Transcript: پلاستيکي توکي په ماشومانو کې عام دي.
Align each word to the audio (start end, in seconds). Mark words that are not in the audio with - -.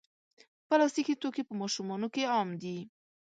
پلاستيکي 0.67 1.15
توکي 1.21 1.43
په 1.45 1.53
ماشومانو 1.61 2.07
کې 2.13 2.29
عام 2.33 2.49
دي. 2.61 2.77